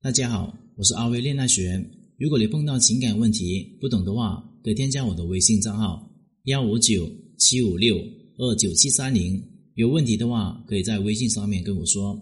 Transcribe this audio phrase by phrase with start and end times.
[0.00, 1.84] 大家好，我是阿威恋爱学。
[2.18, 6.08] 如果你碰到情感问题不懂的话，可以添加我的微信账号
[6.44, 7.96] 幺五九七五六
[8.36, 9.42] 二九七三零。
[9.74, 12.16] 有问题的话，可以在微信上面跟我说。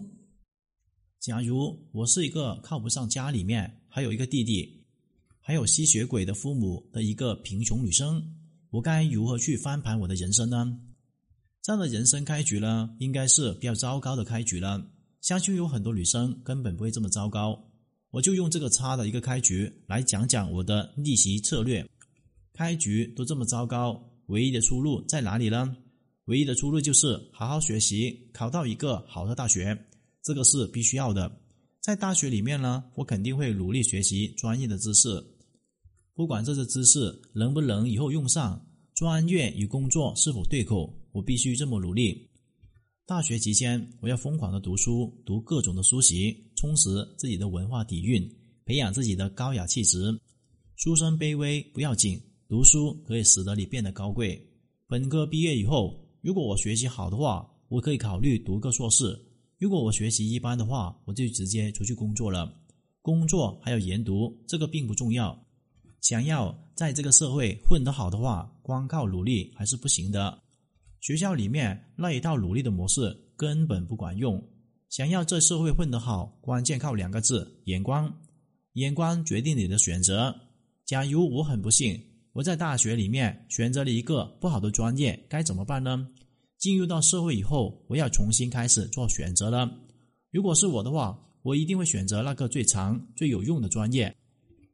[1.19, 4.83] 假如我是一个靠不上家里面还有一个弟弟，
[5.39, 8.23] 还有吸血鬼的父母的一个贫穷女生，
[8.71, 10.79] 我该如何去翻盘我的人生呢？
[11.61, 14.83] 这样的人生开局呢，应该是比较糟糕的开局了。
[15.21, 17.66] 相信有很多女生根本不会这么糟糕。
[18.11, 21.85] 我就用这个差的一个开局来讲讲我的逆袭策略。
[22.53, 25.75] 开局都这么糟糕，唯一的出路在哪里呢？
[26.25, 29.77] 唯一的出路就是好好学习，考到一个好的大学，
[30.23, 31.31] 这个是必须要的。
[31.81, 35.23] 在大学里面呢，我肯定会努力学习专业的知识，
[36.13, 42.29] 不管这些知识能不能以后用上，专业与工作是否对口，我必须这么努力。
[43.07, 48.29] 大学期间，我要疯狂的读书，读各种的书籍，充实自己的文化底蕴，
[48.65, 50.19] 培养自己的高雅气质。
[50.75, 54.37] 出身卑微不要紧，读书可以使得你变得高贵。
[54.89, 59.17] 本科毕业以后，如果我学习好的话，我可以考虑读个硕士；
[59.57, 62.53] 如果我学习一般的话，我就直接出去工作了。
[63.01, 65.45] 工作还有研读，这个并不重要。
[66.01, 70.43] 想要在这个社会混得好的话，光靠努力还是不行的。
[71.07, 74.43] 学校里面那一套努力的模式根本不管用。
[74.89, 78.13] 想要在社会混得好，关键靠两个字：眼光。
[78.73, 80.35] 眼光决定你的选择。
[80.85, 81.97] 假如我很不幸，
[82.33, 86.05] 我在大学里面选择了一个不好的专业，该怎么办呢？
[86.57, 89.71] 进入到社会以后，我要重新开始做选择了。
[90.29, 94.13] 如果是我的话，我一定会选择那个最长、最有用的专业。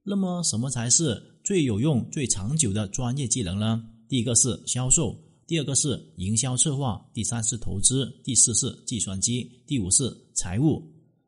[0.01, 3.87] 那么，什么才是最有用、最长久的专业技能呢？
[4.09, 5.15] 第一个是销售。
[5.45, 10.81] 第二个是营销策划，第三是投资，第四是计算机，第五是财务。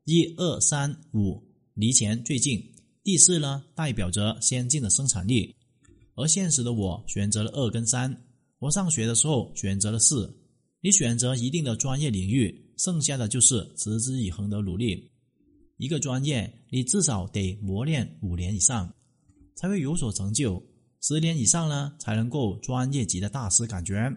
[0.06, 2.62] 一二三五离钱最近。
[3.04, 5.54] 第四呢，代表着先进的生产力。
[6.16, 8.26] 而现实的我选择了二跟三。
[8.60, 10.34] 我上学的时候选择了四。
[10.82, 15.12] 你选择一定的专业领域，剩下的就是持之以恒的努力。
[15.78, 18.94] 一个专业，你至少得磨练五年以上，
[19.56, 20.64] 才会有所成就。
[21.08, 23.68] 十年以上呢，才能够专业级的大师。
[23.68, 24.12] 感觉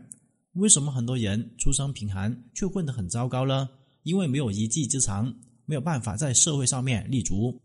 [0.54, 3.68] 为什么很多人出身贫寒却混得很糟糕呢？
[4.04, 5.30] 因为没有一技之长，
[5.66, 7.60] 没有办法在社会上面立足。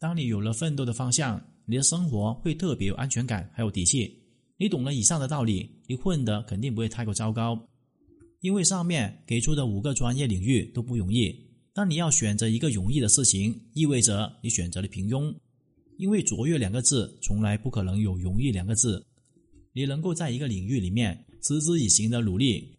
[0.00, 4.12] 当你有了奋斗的方向，你的生活会特别有安全感，还有底气。
[4.56, 7.56] 你懂了以上的道理，你混的肯定不会太过糟糕。
[8.40, 11.32] 因为上面给出的五个专业领域都不容易，
[11.72, 15.32] 当你要选择一个容易的事情，意味着你选择了平庸。
[15.98, 19.04] 因为卓越两个字从来不可能有容易两个字，
[19.72, 22.76] 你能够在一个领域里面持之以恒的努力，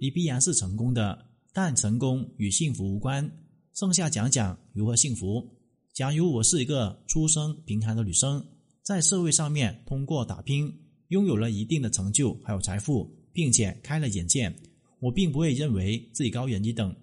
[0.00, 1.26] 你必然是成功的。
[1.50, 3.28] 但成功与幸福无关。
[3.74, 5.44] 剩下讲讲如何幸福。
[5.92, 8.44] 假如我是一个出身贫寒的女生，
[8.82, 10.72] 在社会上面通过打拼，
[11.08, 14.54] 拥有了一定的成就还有财富，并且开了眼界，
[15.00, 16.94] 我并不会认为自己高人一等。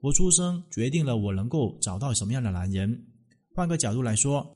[0.00, 3.06] 我出生决定了我能够找到什么样的男人。
[3.54, 4.54] 换个角度来说。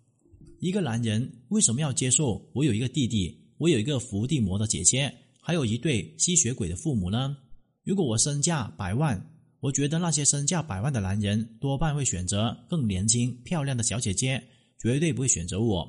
[0.61, 7.37] 一个男人为什么要接受我有一个弟弟，我有一个伏地魔的姐姐，还有一对吸血鬼的父母呢？
[7.85, 9.25] 如果我身价百万，
[9.61, 14.43] 我觉得那些身价百万的男人多半会选择更年轻漂亮的小姐姐，
[14.81, 15.89] 绝对不会选择我。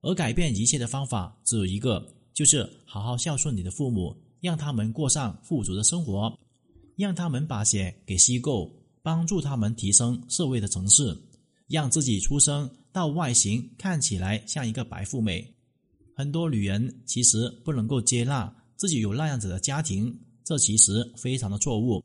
[0.00, 6.32] 而改变一切的方法只有一个，就是好好孝顺你的父母，让他们过上富足的生活，
[6.96, 8.70] 让他们把血给吸够，
[9.02, 11.20] 帮助他们提升社会的层次，
[11.68, 12.70] 让自己出生。
[12.92, 15.52] 到外形看起来像一个白富美，
[16.14, 22.00] 很多女人其实不能够接纳自己有那样子的家庭，这其实非常的错误。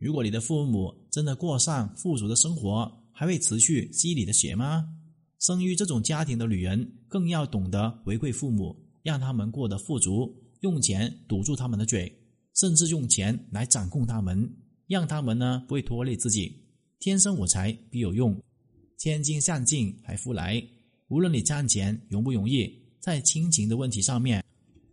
[0.00, 4.84] 如果你的父母真的过上富足的生活，还会持续吸你的血吗？
[5.38, 12.12] 生于这种家庭的女人更要懂得回馈父母，让他们过得富足，用钱堵住他们的嘴，
[12.54, 14.52] 甚至用钱来掌控他们，
[14.88, 16.60] 让他们呢不会拖累自己。
[16.98, 18.36] 天生我材必有用。
[18.96, 20.62] 千金散尽还复来，
[21.08, 24.42] 无论你赚钱容不容易，在亲情的问题上面，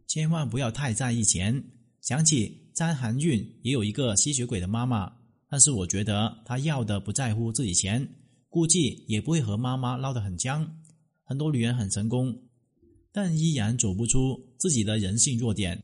[0.07, 1.63] 千万不要太在意钱。
[2.01, 5.11] 想起张含韵也有一个吸血鬼的妈妈，
[5.49, 8.07] 但是我觉得她要的不在乎自己钱，
[8.49, 10.67] 估计也不会和妈妈闹得很僵。
[11.23, 12.35] 很多女人很成功，
[13.13, 15.81] 但依然走不出自己的人性弱点，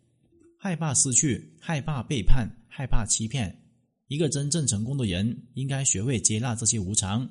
[0.58, 3.56] 害怕失去，害怕背叛，害怕欺骗。
[4.08, 7.30] 一个真正成功的人，应该学会接纳这些无常。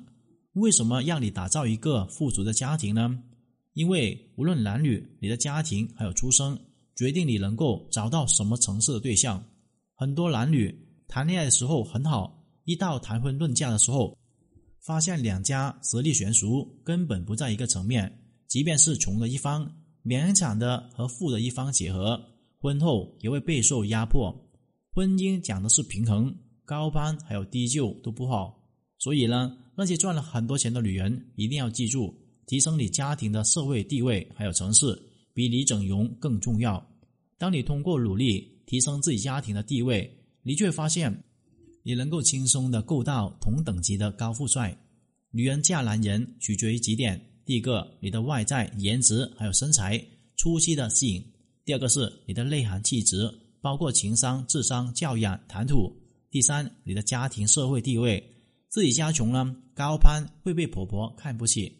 [0.59, 3.17] 为什么让你打造一个富足的家庭呢？
[3.73, 6.57] 因为无论男女，你的家庭还有出生，
[6.95, 9.43] 决定你能够找到什么层次的对象。
[9.93, 10.75] 很多男女
[11.07, 14.17] 谈恋爱的时候很好，一到谈婚论嫁的时候，
[14.81, 18.11] 发现两家实力悬殊，根本不在一个层面。
[18.47, 19.69] 即便是穷的一方，
[20.03, 22.19] 勉强的和富的一方结合，
[22.59, 24.33] 婚后也会备受压迫。
[24.91, 28.57] 婚姻讲的是平衡，高攀还有低就都不好。
[28.97, 32.11] 所以呢，那些赚了很多钱的女人一定要记住，
[32.47, 34.99] 提升你家庭的社会地位还有层次，
[35.35, 36.83] 比你整容更重要。
[37.37, 41.15] 当你通过努力提升自己家庭的地位，你却发现，
[41.83, 44.75] 你能够轻松的够到同等级的高富帅。
[45.29, 50.03] 女人嫁男人取决于几点：第一个，你的外在颜值还有身材
[50.37, 51.21] 初期的吸引；
[51.63, 53.31] 第二个是你的内涵气质，
[53.61, 55.95] 包括情商、智商、教养、谈吐；
[56.31, 58.33] 第三，你的家庭社会地位。
[58.77, 61.75] 自己家穷了，高攀会被婆婆看不起。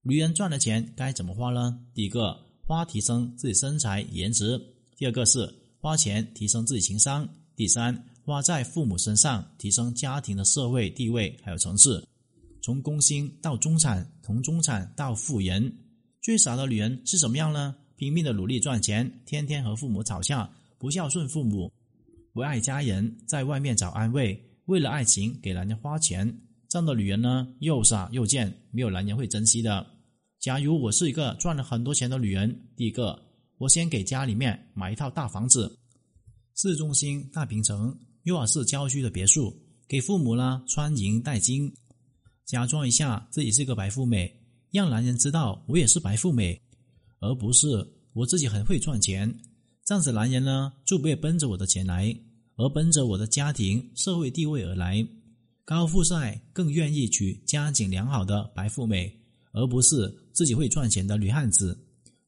[0.00, 1.78] 女人赚了钱该怎么花呢？
[1.92, 2.34] 第一个，
[2.64, 4.58] 花提升自己身材颜值；
[4.96, 5.46] 第二个是
[5.78, 7.22] 花钱提升自己情商；
[7.54, 12.02] 第三，花在父母身上提升家庭的社会地位还有层次。
[12.62, 15.70] 从工薪到中产，从中产到富人，
[16.22, 17.76] 最傻的女人是什么样呢？
[17.96, 21.70] 拼命的努力赚钱，天天和父母吵架，不孝顺父母，
[22.32, 24.47] 不爱家人，在外面找安慰。
[24.68, 26.26] 为了爱情给男人花钱，
[26.68, 29.86] 这样的女人呢，又傻又贱，没有男人会珍惜的。
[30.38, 33.18] 假如我是一个赚了很多钱的女人，第一个，
[33.56, 35.74] 我先给家里面买一套大房子，
[36.54, 39.56] 市中心大平层，又或是郊区的别墅，
[39.88, 41.72] 给父母呢穿银戴金，
[42.44, 44.30] 假装一下自己是个白富美，
[44.70, 46.60] 让男人知道我也是白富美，
[47.20, 47.66] 而不是
[48.12, 49.34] 我自己很会赚钱。
[49.86, 52.14] 这样子男人呢就不会奔着我的钱来。
[52.58, 55.06] 而奔着我的家庭社会地位而来，
[55.64, 59.16] 高富帅更愿意娶家境良好的白富美，
[59.52, 61.78] 而不是自己会赚钱的女汉子。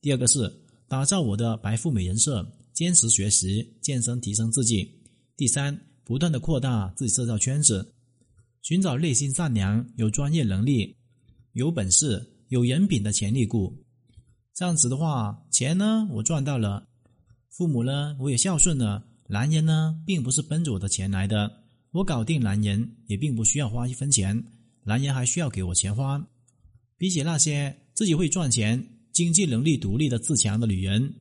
[0.00, 0.50] 第二个是
[0.86, 4.88] 打造我的白富美人设，坚持学习健身提升自己。
[5.36, 7.92] 第三，不断的扩大自己社交圈子，
[8.62, 10.96] 寻找内心善良、有专业能力、
[11.54, 13.76] 有本事、有人品的潜力股。
[14.54, 16.86] 这样子的话，钱呢我赚到了，
[17.48, 19.09] 父母呢我也孝顺了。
[19.30, 21.62] 男人呢，并不是奔着我的钱来的，
[21.92, 24.44] 我搞定男人也并不需要花一分钱，
[24.82, 26.28] 男人还需要给我钱花。
[26.98, 31.14] 比起那些自己会赚钱、经济能力独立的自强的女人，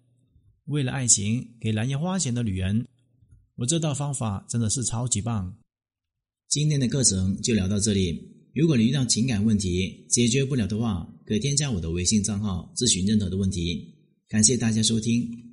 [0.65, 2.87] 为了爱情给男人花钱的女人，
[3.57, 5.55] 我这套方法真的是超级棒。
[6.47, 8.19] 今天的课程就聊到这里，
[8.55, 13.93] 如果你遇到情感问题解决不了的话，可添加我的微信账号咨询任何的问题。
[14.27, 15.48] 感谢大家收听。